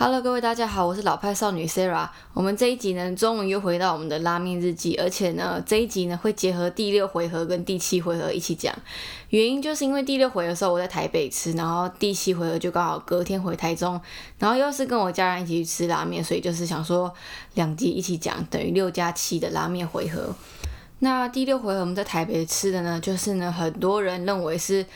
[0.00, 2.08] Hello，各位大家好，我是老派少女 Sarah。
[2.32, 8.72] 我们这一集呢，终于又回到我们的拉面日记，而且呢，这一集呢会结合第六回合跟第七回合一起讲。
[9.30, 14.00] 原因就是因为第六回合的时候我在台北吃，然后第七回合就刚好隔天回台中，
[14.38, 17.12] 然后又是跟我家人一起去吃拉面，所以就是想说
[17.54, 20.32] 两集一起讲，等于六加七的拉面回合。
[21.00, 24.86] 那第六回合我们在台北吃的呢，就是呢很多人认为是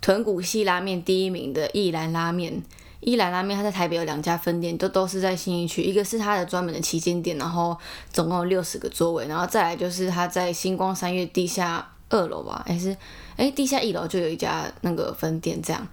[0.00, 2.60] 豚骨系拉面第一名的一兰拉面。
[3.00, 5.82] 一兰拉面，他在台北有两家分店，都都是在新义区。
[5.82, 7.76] 一个是他的专门的旗舰店，然后
[8.12, 12.96] 总共有六十个座位，然后再来就是他在星光三月地下二楼吧，还是
[13.36, 15.86] 哎地下一楼就有一家那个分店这样。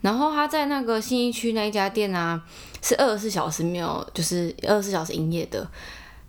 [0.00, 2.40] 然后他在那个新义区那一家店啊，
[2.80, 5.68] 是二十四小时没有，就是二十四小时营业的。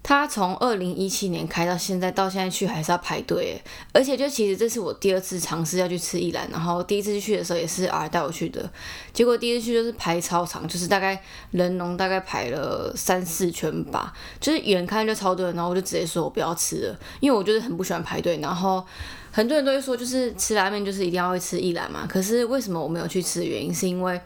[0.03, 3.59] 他从二零一七年开到现在，到现在去还是要排队，
[3.93, 8.69] 而且就其实这是我第二次尝试要去吃一兰，然后第一次去的时候也是 R 带我去的，
[9.13, 18.85] 结果第一次去就是排超长，就是大概人龙大概排了三四圈吧，就是远看就超多人，然后我就直接说我不要吃了，因为我就是很不喜欢排队，然后
[19.31, 24.19] 很多人都会说就是吃拉面就是一定要会吃一兰嘛，可是为什么我没有去吃的原因是因为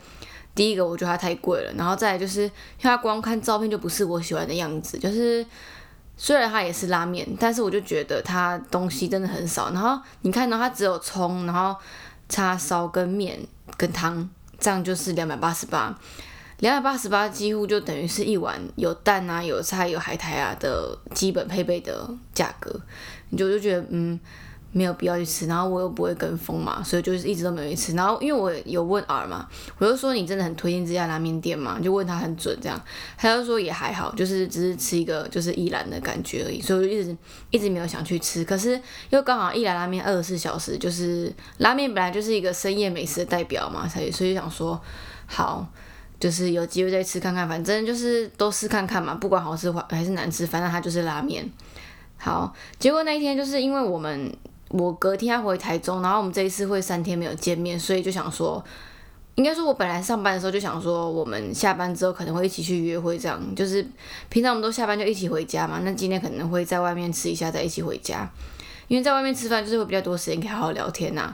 [0.58, 5.45] 第一个我觉得它太贵了，然后再来就是因为它光看照片就不是我喜欢的样子，就是。
[6.19, 9.69] 虽然它也是拉面，但是我就觉得它东西真的很少。
[9.72, 11.75] 然后你看到它只有葱，然后
[12.27, 13.39] 叉烧跟面
[13.77, 14.27] 跟汤，
[14.58, 15.95] 这样就是两百八十八。
[16.58, 22.81] 两百八十八几乎就等于是一碗有蛋啊、有菜、有海苔啊的基本配备的价格，
[23.30, 24.19] 你就就觉得嗯。
[24.73, 27.95] 没有必要去吃，然后我又不会跟风嘛，所以就是一直都没有去吃。
[27.95, 29.47] 然后因为我有问 R 嘛，
[29.79, 32.79] 我就说你真的很推荐这家拉面店嘛，就问他很准这样，
[33.17, 37.17] 他就说也还好，就是只是吃一个就是一兰的感觉而已，所以我就一直
[37.49, 38.43] 一直没有想去吃。
[38.45, 44.79] 可是又刚好一兰拉面二十四小时，就是拉面本来就是一个深夜美食的代表嘛，所以所以想说
[45.25, 45.65] 好，
[46.19, 51.49] 就是有机会再吃看看，反正就是都试看看嘛，不管好吃还还是难吃，反正它就是拉面。
[52.17, 54.31] 好，结果那一天就是因为我们。
[54.69, 58.61] 我隔天要回台中，然后我们这一次会三天没有见面，所以就想说，
[59.36, 63.87] 应该说我本来上班的时候就想说，我们下班之后可能会一起去约会，这样就是
[64.27, 68.30] 平常我们都下班就一起回家嘛，那今天可能会在外面吃一下再一起回家，
[68.89, 71.33] 因为在外面吃饭就是会比较多时间可以好好聊天呐。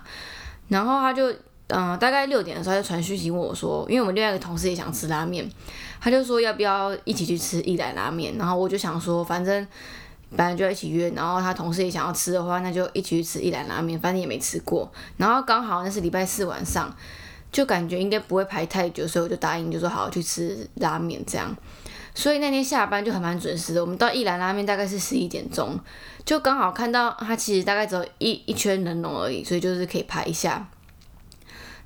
[0.67, 1.33] 然后他就
[1.67, 5.49] 嗯，大概六点的时候他就传讯息问我说，因为我们另外一个同事也想吃拉面，
[5.99, 9.65] 他就说要不要一起去吃一兰拉面，然后我就想说，反正。
[10.35, 14.91] 本来就要一起约，然后他同事也想要吃的话，那就一起去吃一兰拉面，反正也没吃过。
[15.17, 16.93] 然后刚好那是礼拜四晚上，
[17.51, 21.55] 就感觉应该不会排太久，所以我就答应，就说好去吃拉面这样。
[22.15, 25.79] 所以那天下班就很蛮准时的，我们到一兰拉面大概是十一点钟，
[26.23, 30.67] 就刚好看到他其实大概只有一一圈人龙而已，所以就是可以排一下。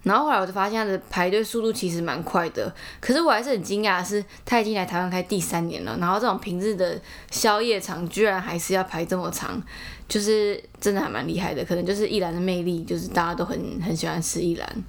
[0.04, 6.98] 然后后来我就发现他的排队速度其实蛮快的，可是我还是很惊讶是，他已经来台湾开第三年了，然后这种平日的
[7.30, 9.62] 宵夜场居然还是要排这么长，
[10.08, 14.84] 就是真的还蛮厉害的，可能就是一兰的魅力，就是大家都很很喜欢吃一兰。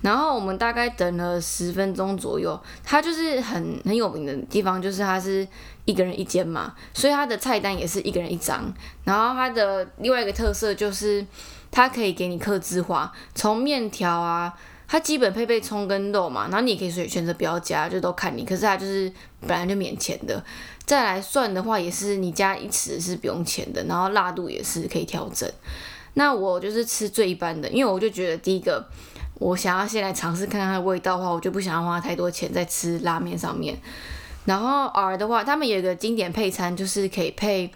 [0.00, 5.46] 然后我们大概等了十分钟左右，它就是很很有名的地方，就是它是
[5.84, 8.72] 一个人一间嘛，所以它的菜单也是一个人一张。
[9.04, 11.26] 然后它的另外一个特色就是。
[11.70, 14.52] 它可以给你克制化，从面条啊，
[14.86, 18.44] 它基本配备葱跟肉嘛，然后你也可以选选择不要加，就都看你。
[18.44, 19.12] 可是它就是
[19.46, 20.42] 本来就免钱的。
[20.86, 25.48] 再来算的话，也是你加一匙是不用钱的，然后辣度也是可以调整。
[26.14, 28.82] 那我就是吃最一般的，因为我就觉得第一个，
[29.34, 33.78] 我想要先来尝试看看它的味道的话，我就不想要花太多钱在吃拉面上面。
[34.46, 37.70] 然后 R 的话，他们有一个经典配餐，就是可以配。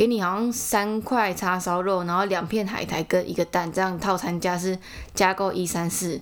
[0.00, 4.78] 给你好像三块叉烧肉，然后两片海苔跟一个蛋，这样套餐价是
[5.14, 6.18] 加购一三四，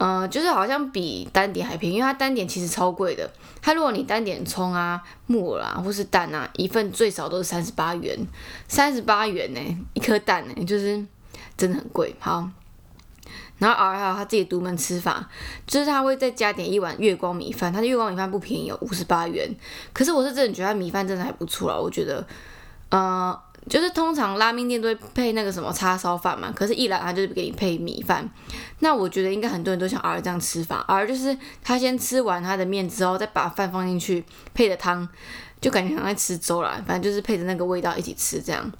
[0.00, 3.30] 嗯，就是好像比单点还便宜，因为它单点其实超贵的。
[3.60, 8.18] 它如果你单点葱啊、木耳啊或是蛋啊，一份最少都是三十八元，
[8.66, 9.60] 三十八元呢，
[9.92, 11.04] 一颗蛋呢，就是
[11.54, 12.16] 真的很贵。
[12.18, 12.48] 好，
[13.58, 15.28] 然后 R 还有他自己独门吃法，
[15.66, 19.54] 就是他会再加点一碗月光米饭，他的月光米饭不便宜，有五十八元。
[19.92, 22.26] 可是我是真的觉得米饭真的还不错啦，我觉得。
[22.92, 23.40] 呃，
[23.70, 28.28] 就是通常拉面店都会配那个什么叉烧饭嘛，可是一来他就是给你配米饭。
[28.80, 31.34] 那我觉得应该很多人都像 R 这样吃法，R 就是
[31.64, 34.22] 他先吃完他的面之后，再把饭放进去
[34.52, 35.08] 配的汤，
[35.58, 36.82] 就感觉像在吃粥啦。
[36.86, 38.70] 反正就是配着那个味道一起吃这样。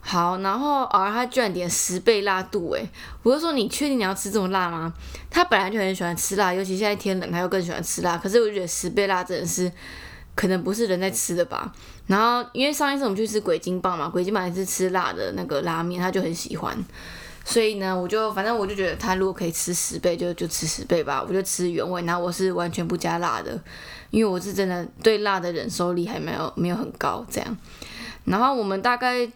[0.00, 2.88] 好，然后 R 他居然点十倍辣度，诶，
[3.22, 4.90] 我就说你确定你要吃这么辣吗？
[5.28, 8.16] 他本来就很喜欢吃辣，尤其现在天冷，他又更喜欢吃辣。
[8.16, 9.70] 可是我觉得十倍辣真的是。
[10.34, 11.72] 可能不是人在吃的吧，
[12.06, 16.76] 然后因为上一次我们去吃鬼金棒嘛，鬼金棒也是吃辣的那个拉面，他就很喜欢，
[17.44, 22.02] 所以呢，我就反正我就觉得他如果可以吃十倍，就就吃十倍吧，我就吃原味。
[22.02, 23.58] 然后我是完全不加辣的，
[24.10, 27.56] 因为我是真的对辣的忍受力还没有没有很高这样。
[28.24, 29.30] 然后我们大概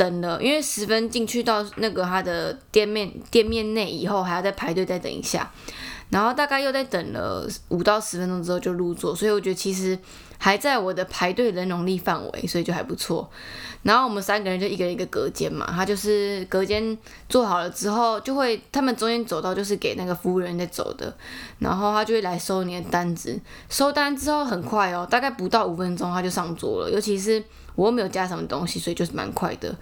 [0.00, 5.52] 等了，因为十分进去到那个他的店面店面内以后，还要再排队再等一下。
[6.08, 9.96] 然后大概又在等了五到十分钟之后就入座，所以我觉得其实
[10.38, 13.30] 还在我的排队人容力范围，所以就还不错。
[13.82, 16.96] 然后我们三个人就一个人一个隔间嘛，他就是隔间
[17.28, 21.14] 做好了之后，就会他们中间走道就是给那个服务员在走的，
[21.60, 23.38] 然后他就会来收你的单子。
[23.68, 27.42] 收单之后很快哦，大概不到五分钟他就上桌了，尤其是
[27.80, 29.74] 我又没有加什么东西，所以就是蛮快的。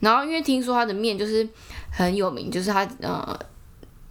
[0.00, 1.46] 然后因为听说他的面就是
[1.90, 3.38] 很有名，就是他呃。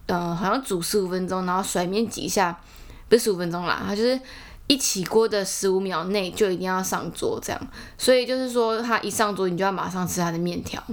[0.07, 2.59] 嗯，好像煮十五分钟，然后甩面几下，
[3.07, 4.19] 不是十五分钟啦，它就是
[4.67, 7.67] 一起锅的十五秒内就一定要上桌这样，
[7.97, 10.83] 所以就是说它一上桌你就要马上吃它的面条，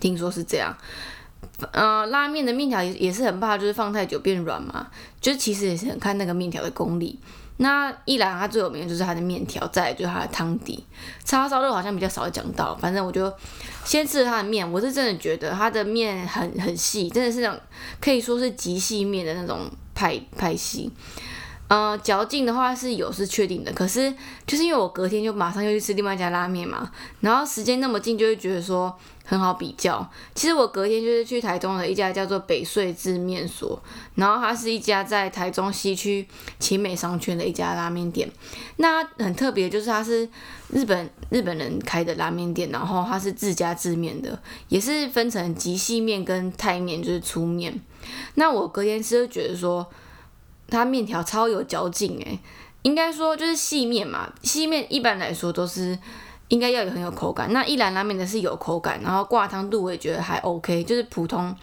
[0.00, 0.76] 听说是这样。
[1.70, 4.88] 嗯，拉面的面条也也是很怕，就是放太久变软嘛，
[5.20, 7.20] 就是其实也是很看那个面条的功力。
[7.58, 10.84] 那一来它最有名的就是它的面条，再就是它的汤底。
[11.24, 13.32] 叉烧肉好像比较少讲到，反正我就
[13.84, 14.70] 先吃它的面。
[14.70, 17.58] 我是真的觉得它的面很很细，真的是那种
[18.00, 19.60] 可以说是极细面的那种
[19.94, 20.90] 派派系。
[21.68, 24.14] 呃，嚼劲的话是有是确定的，可是
[24.46, 30.08] 就是因为我隔天就马上又去吃另外一家拉面嘛，然后时间那么近，就会觉得说很好比较。
[30.32, 33.82] 其实我隔天就是去台中的一家叫做北穗制面所，
[34.14, 36.24] 然后它是一家在台中西区
[36.60, 38.30] 奇美商圈的一家拉面店。
[38.76, 40.28] 那很特别，就是它是
[40.70, 47.80] 日本日本人开的拉面店，然后它是自家制面的，也是分成极细面跟太面，就是粗面。
[48.36, 49.84] 那我隔天吃就觉得说。
[50.68, 52.38] 它面条超有嚼劲诶，
[52.82, 55.98] 应该说就是细面嘛，细面一般来说都是
[56.48, 57.52] 应该要有很有口感。
[57.52, 61.54] 那一兰拉面的是有口感，然后挂汤度我也觉得还 OK，就是普通。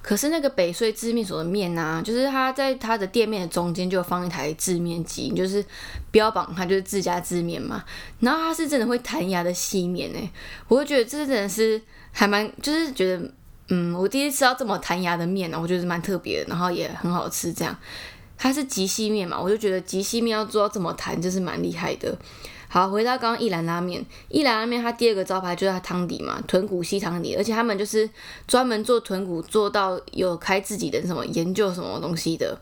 [0.00, 5.64] 可是那个北穗制面所的面啊，就是它在它的店面的中间就放一台制面机，就是
[6.10, 7.84] 标榜它就是自家制面嘛。
[8.18, 10.28] 然后它是真的会弹牙的细面诶，
[10.66, 11.80] 我会觉得这真的是
[12.10, 13.32] 还蛮，就是觉得
[13.68, 17.78] 嗯，我第一次吃到这么弹牙的面呢，我觉得蛮特别的，然后也很好吃这样。
[18.42, 22.12] 它是极细面嘛，我就觉得极细面要做到这么弹，就是蛮厉害的。
[22.66, 28.10] 好，回到刚刚一兰拉面，一兰拉面它第二个招牌就是它汤底嘛，豚骨西汤底，而且他们就是
[28.48, 32.60] 专门做豚骨，做到有开自己的什么研究什么东西的，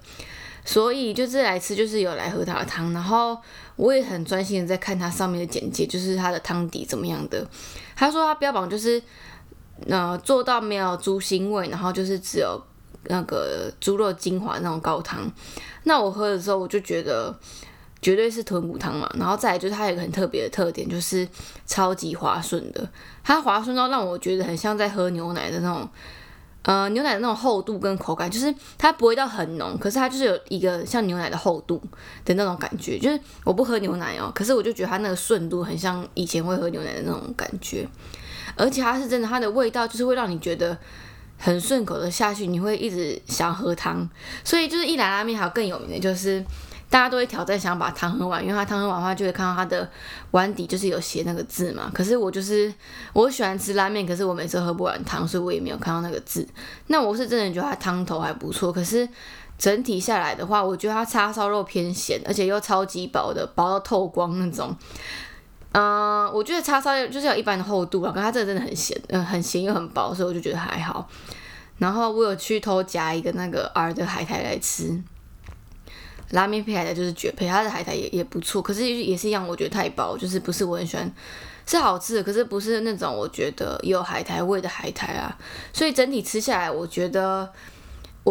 [0.67, 3.39] 所以就是来吃就是有来喝它的汤，然后
[3.77, 7.49] 我也很专心的在看它上面的简介，就是它的汤底怎么样的。
[7.97, 9.03] 他说他标榜就是
[9.89, 12.63] 呃做到没有猪腥味，然后就是只有。
[13.05, 15.21] 那个猪肉精华那种高汤，
[15.85, 17.35] 那我喝的时候我就觉得
[18.03, 19.11] 绝对是豚骨汤嘛。
[19.19, 21.27] 然后再来就是它有一个很特别的特点，就是
[21.67, 22.89] 超级滑顺的。
[23.25, 25.89] 它滑顺到让我觉得很像在喝牛奶的那种，
[26.63, 31.83] 呃，牛奶的那种厚度跟口感，就是它不会到很浓，可是它就是有一个像牛奶的厚度
[32.25, 32.99] 的那种感觉。
[32.99, 37.89] 就是我不喝牛奶哦，可是我就觉得它那个顺度很像以前会喝牛奶的那种感觉，
[38.57, 40.77] 而且它是真的，它的味道就是会让你觉得。
[41.41, 44.07] 很顺口的下去，你会一直想喝汤，
[44.45, 46.45] 所以就是一兰拉面还有更有名的就是
[46.91, 49.89] 大家都会挑战想把汤喝完，因为它汤喝完的话就会看到它的
[50.33, 51.91] 碗底就是有写那个字嘛。
[51.95, 52.73] 可是我就是
[53.15, 56.47] 我喜欢吃拉面，可是我每次喝不完汤，所以我也没有看到那个字。
[56.89, 59.09] 那我是真的觉得它汤头还不错，可是
[59.57, 64.77] 整体下来的话，我觉得它叉烧肉偏咸，而且又超级薄的，薄到透光那种。
[65.73, 71.09] 嗯，我觉得叉烧就是有一般的厚度啊，可它这个真的很咸，嗯，很咸又很薄，所以我就觉得还好。
[71.79, 75.01] 然后我有去偷夹一个那个 R 的海苔来吃，
[76.31, 81.13] 拉面配海苔就是绝配，它的海苔也也不错，可是也是一样，我觉得太薄，就是不是我很喜欢，
[81.67, 85.39] 是好吃的，可是不是那种我觉得有海苔味的海苔啊，
[85.73, 87.49] 所以整体吃下来，我觉得。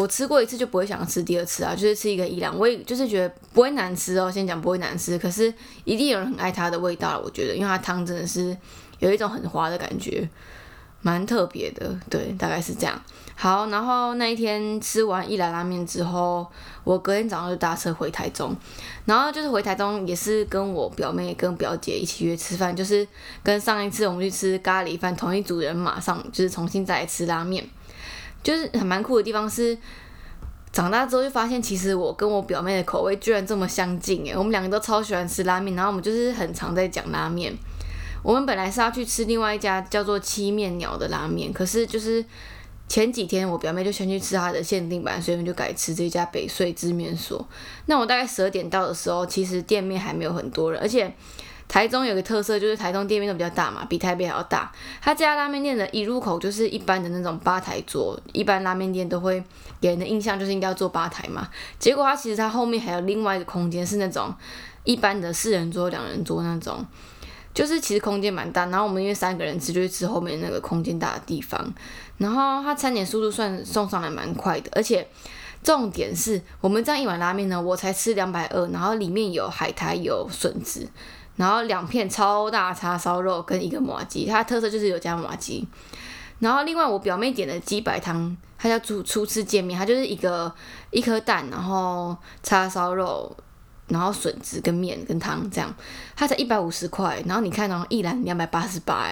[0.00, 4.32] 我吃过一次就不会想要吃第二次啊，就是吃一个一两，我也就是觉得不会难吃哦。
[4.32, 5.52] 先讲不会难吃，可是
[5.84, 8.56] 一定有人很爱它的味道，我觉得，因为它汤真的是
[8.98, 10.26] 有一种很滑的感觉，
[11.02, 11.94] 蛮特别的。
[12.08, 12.98] 对，大概是这样。
[13.34, 16.46] 好，然后那一天吃完一兰拉面之后，
[16.82, 18.56] 我隔天早上就搭车回台中，
[19.04, 23.06] 然后就是回台中也是跟我表妹跟表姐一起约吃饭，就是
[23.42, 27.68] 跟上一次我们去吃咖喱饭同一组人，马上就是重新再来吃拉面。
[28.42, 29.76] 就是很蛮酷的地方是，
[30.72, 37.52] 长大之后就发现，其实我跟我表妹的口味居然这么相近诶，我们两个都超喜欢吃拉面，然后我们就是很常在讲拉面。
[38.22, 42.24] 我们本来是要去吃另外一家叫做七面鸟的拉面，可是就是
[42.86, 47.46] 前几天我表妹就先去吃她的限定版，所以我们就改吃这家北穗之面所。
[47.86, 51.10] 那我大概十二点到的时候，其实店面还没有很多人，而且
[51.70, 54.72] 台中有个特色，就是台中店面都比较大嘛，比台北还要大。
[55.00, 59.40] 他这家拉面店的一入口就是一般的那种吧台桌，一般拉面店都会
[59.80, 61.48] 给人的印象就是应该要坐吧台嘛。
[61.78, 64.34] 结果他其实他后面还有另外一个空间，是那种
[64.82, 66.84] 一般的四人桌、两人桌那种，
[67.54, 68.66] 就是其实空间蛮大。
[68.66, 71.72] 然后我们因为三个人吃，就会吃后面那个空间大的地方。
[72.18, 75.06] 然后他餐点速度算送上来蛮快的，而且。
[75.62, 80.88] 重点是我们这样一碗拉面呢，我才吃两百二，然后里面有海苔、有笋子，
[81.40, 85.66] 然后两片超大叉烧肉跟一个麻鸡，它的特色就是有加麻鸡。
[86.38, 90.52] 然后另外我表妹点的鸡白汤，它叫初初次见面，它就是一个
[90.90, 93.34] 一颗蛋，然后叉烧肉，
[93.88, 95.74] 然后笋子跟面跟汤这样，
[96.14, 97.22] 它才一百五十块。
[97.24, 99.10] 然后你看到一兰两百八十八，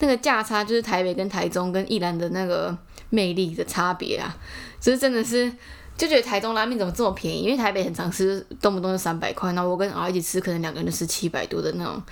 [0.00, 2.76] 那个价差就是台北跟台中跟一兰的那个
[3.08, 4.36] 魅力的差别啊。
[4.78, 5.50] 就是真的是
[5.96, 7.42] 就觉得台中拉面怎么这么便宜？
[7.42, 9.52] 因为台北很常吃，动不动就三百块。
[9.52, 12.02] 那我跟儿一起吃，可能两个人就吃七百多的那种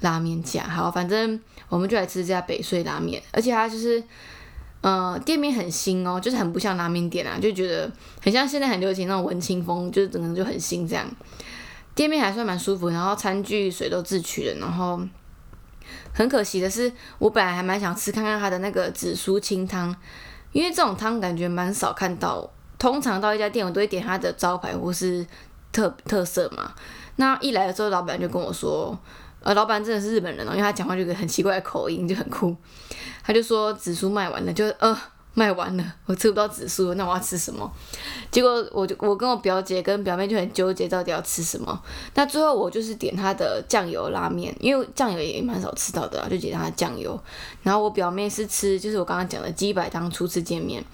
[0.00, 0.62] 拉面价。
[0.62, 4.02] 好，反正我们就来吃这家北穗拉面，而且它就是，
[4.82, 7.90] 呃，店面很新哦，就是很不像拉面店啊，就觉得
[8.22, 11.04] 很像现在很流行那种文青风，就是整个就很新这样。
[11.94, 14.54] 店面还算蛮舒服，然后餐具水都自取的。
[14.60, 15.00] 然后
[16.12, 19.94] 很可惜的是，我本来还蛮想吃看看它的那个紫苏清汤。
[20.52, 22.48] 因为这种汤感觉蛮少看到，
[22.84, 25.26] 通常到一家店我都会点他的招牌或是
[25.72, 26.70] 特特色嘛。
[27.16, 28.94] 那一来的时候，老板就跟我说，
[29.40, 32.54] 呃，老板真的是日本人哦，因为他讲话就很奇怪的口音，就很酷。
[33.22, 34.94] 他就说紫苏卖完了，就呃。
[35.36, 37.68] 卖完了，我吃不到紫苏，那我要吃什么？
[38.30, 41.82] 结果我就我跟我表姐跟表妹就很纠结，到底要吃什么。
[42.14, 47.20] 那最后我就是点他的酱油拉面，因为酱油也蛮少吃到的，就点他的酱油。
[47.64, 50.84] 然后我表妹是吃，就是我刚刚讲的鸡百汤初次见面。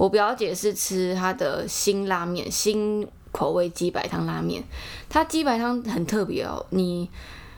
[0.00, 4.64] 我表姐是吃他的新拉面，新口味鸡白汤拉面。
[5.10, 7.06] 它鸡白汤很特别哦，你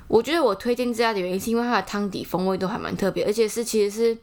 [0.09, 4.19] 我觉得我推荐这家的原因是因为它的汤底风味都还蛮特别，而且是其实是。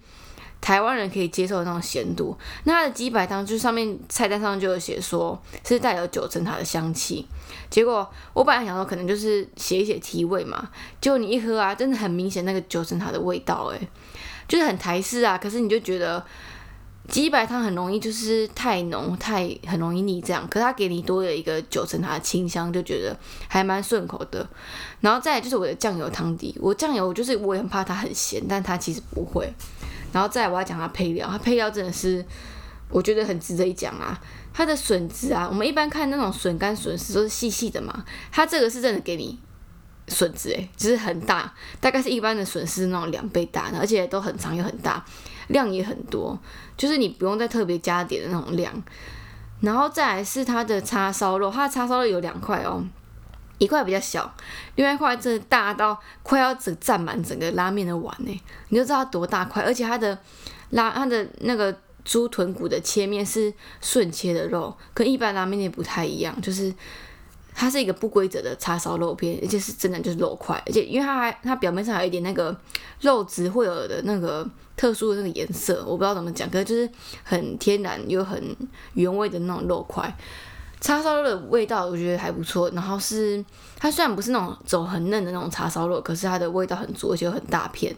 [0.62, 7.26] 台湾人可以接受的那种咸度，那它的鸡白汤就上面菜单上就有写说是带有九层塔的香气，
[7.70, 13.88] 结果我本来想说可能就是写一写提味嘛，结果你一喝啊，真的很明显那个九层塔的味道，诶，
[14.50, 16.22] 就是很台式啊，可是你就觉得
[17.10, 24.48] 鸡白汤很容易就是太浓太很容易腻这样，可它给你多了一个九层塔的清香，就觉得还蛮顺口的。
[25.02, 29.52] 然后再就是我的酱油汤底，我酱油就是我也很怕它很咸，但它其实不会。
[30.12, 32.26] 然后再我要讲它配料，它配料真的是
[32.90, 34.20] 我觉得很值得一讲啊。
[34.52, 39.40] 它的笋子啊，我们一般看那种笋干笋丝都是细细的嘛，它这个是真的给你
[40.08, 45.06] 笋子诶，就是很大，大概是一般的笋丝那种两倍大，而且都很长又很大，
[45.50, 46.40] 量也很多，
[46.76, 48.74] 就是你不用再特别加点的那种量。
[49.62, 52.84] 然后再来是它的叉烧肉，它的叉烧肉有两块哦。
[53.58, 54.34] 一块比较小，
[54.76, 59.62] 另外一块真的大到快要整占满整个拉面的碗呢，你就知道它多大块。
[59.62, 60.18] 而且它的
[60.70, 66.74] 拉它的那个猪臀骨的切面是顺切的肉，跟一般拉面也不太一样，就是
[67.60, 72.56] 它是一个不规则的叉烧肉片，而且是真的就是肉块，而且因为它还它表面上还有一点那个
[73.02, 74.48] 肉质会有的那个
[74.78, 76.90] 特殊的那个颜色，我不知道怎么讲，可是就是
[77.22, 78.42] 很天然又很
[78.94, 80.16] 原味的那种肉块。
[80.80, 83.44] 叉烧肉的味道我觉得还不错，然后是
[83.78, 87.94] 它虽然不是那种走很嫩的那种叉烧肉，可是它的味道很足，而且很大片。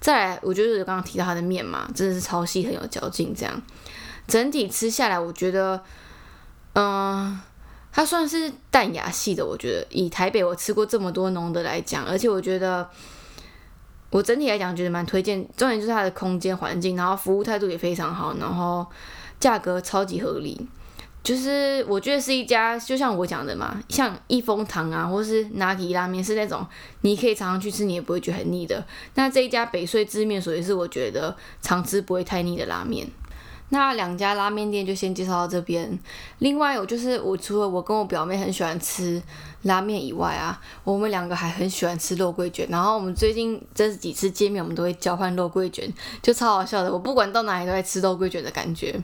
[0.00, 3.34] 再来，我觉得刚刚提到它的面嘛，真的是超细，很有嚼劲。
[3.36, 3.62] 这样
[4.26, 5.82] 整体吃下来，我觉得，
[6.72, 7.38] 嗯，
[7.92, 9.46] 它算是淡雅系的。
[9.46, 12.88] 我觉得以台北我吃过这么多浓的来讲，而且我觉得
[14.10, 15.46] 我整体来讲觉得蛮推荐。
[15.56, 18.84] 重点就是它的空间环境，然后服务态度也非常好，然后
[19.38, 20.66] 价格超级合理。
[21.22, 26.66] 就是我觉得是一家，就像我讲的嘛，像益丰堂啊，或是拿铁拉面，是那种
[27.02, 28.84] 你可以常常去吃，你也不会觉得很腻的。
[29.14, 33.06] 那这一家北穗之面所也是我觉得常吃不会太腻的拉面。
[33.72, 35.98] 那两家拉面店就先介绍到这边。
[36.40, 39.20] 另外，我就是我除了我跟我表妹很喜欢吃
[39.62, 42.66] 拉面以外啊，我们两个还很喜欢吃肉桂卷。
[42.68, 46.92] 然后我们最近这几次见面，我们都会交换肉桂卷，就超好笑的。
[46.92, 48.94] 我不管到哪里都在吃肉桂卷的感觉。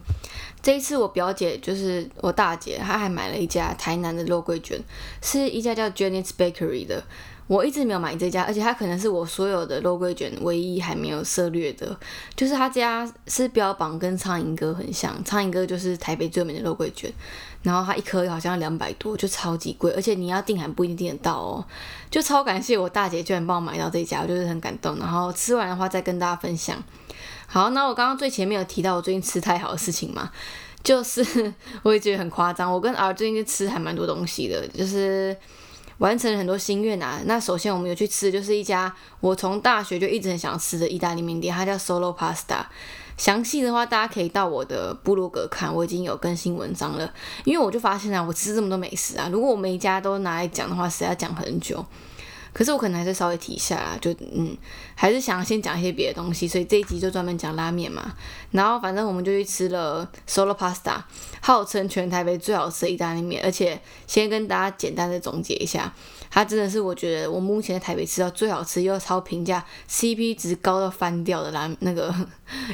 [0.60, 4.78] 这一次我表姐就是我大姐，她还买了一家台南的肉桂卷，
[5.22, 7.02] 是一家叫 Jenny's Bakery 的。
[7.48, 11.98] 我一直没有买这家，而且它可能是我所有的肉桂卷唯一还没有涉略的，
[12.36, 17.10] 就是他家是标榜跟苍蝇哥很像，苍蝇哥就是台北最有名的肉桂卷，
[17.62, 21.64] 然后它一颗好像两百多，就超级贵，而且你要订还不一定订得到哦，
[22.10, 26.76] 就超感谢我大姐居然帮我买到这家，我就是很感动，然后吃完的话再跟大家分享。
[27.46, 30.30] 好，那我刚刚最前面有提到我最近吃太好的事情嘛，
[30.84, 35.34] 就是我也觉得很夸张，我跟儿最近吃还蛮多东西的，就是。
[35.98, 37.20] 完成了很多心愿啊。
[37.26, 42.64] 那首先我们有去吃的，就是一家我从大学就一直很想吃的意大利面店，它叫 Solo Pasta。
[43.16, 47.12] 详细的话，大家可以到我的部落格看，我已经有更新文章了。
[47.44, 51.84] 因为我就发现啊，我吃这么多美食啊，如果我每一家都拿来讲的话，实在讲很久。
[52.52, 54.56] 可是我可能还是稍微提一下啦，就嗯，
[54.94, 58.14] 还是想先讲一些别的东西，所以这一集就专门讲拉面嘛。
[58.50, 61.02] 然后反正我们就去吃了 Solo Pasta，
[61.40, 63.42] 号称全台北最好吃的意大利面。
[63.44, 65.92] 而且先跟大家简单的总结一下，
[66.30, 72.14] 它真的是我觉得我目前在台北吃到最好吃又超平价，CP 值高到翻掉的拉那个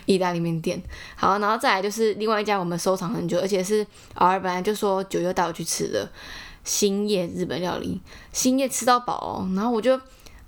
[0.07, 0.81] 意大利面店。
[1.17, 6.09] 好，然后再来就是另外一家我们收藏很久，而且是偶尔本来就说九月带我去吃的。
[6.65, 8.01] 兴业日本料理，
[8.33, 9.49] 兴业吃到饱哦。
[9.55, 10.01] 然后我就，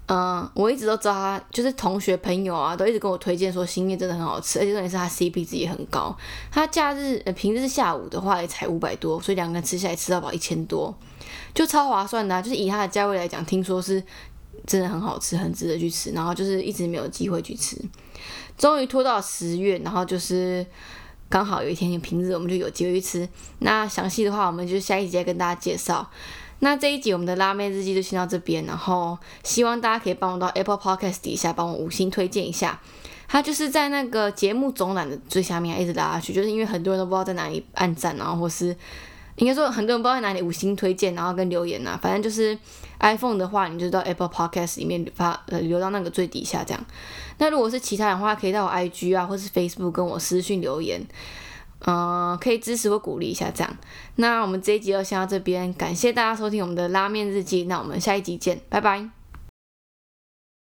[0.07, 6.17] 嗯，我一直都知道他，就是同学朋友啊，都一直跟我推荐说兴业真的很好吃，而且重点是他 CP 值也很高。
[6.51, 10.97] 他假日呃平日下午的话也才五百多，所以两个人吃下来吃到饱一千多，
[11.55, 12.43] 就超划算的。
[12.43, 14.03] 就是以它的价位来讲，听说是
[14.67, 16.13] 真的很好吃，很值得去吃。
[16.13, 17.77] 然后就是一直没有机会去吃，
[18.57, 20.65] 终于拖到十月，然后就是。
[21.29, 23.29] 刚好有一天平日，我们就有机会去吃。
[23.59, 26.09] 那详细的话，我们就下一集再跟大家介绍。
[26.61, 32.81] 那这一集我们的拉妹日记就先到这边，然后希望大家可以帮我到 Apple Podcast 底下帮我五星推荐一下。
[33.29, 38.77] 它就是在那个节目总览的最下面一直拉下去，就是因为很多人都不知道在哪里按赞，然后或是。
[39.37, 42.59] 应该说很多人不知道在哪里五星推荐，然后跟留言呐，反正就是
[43.01, 46.85] iPhone 的话，你就到 Apple Podcast 里面发呃留到那个最底下这样。
[47.39, 51.07] 那如果是其他的话，可以到我 IG 啊，或是 Facebook 跟我私讯留言，
[51.87, 53.77] 嗯，可以支持或鼓励一下这样。
[54.15, 59.16] 那我们这一集就先到这边，感谢大家收听我们的拉面日记，那我们下一集见，拜拜。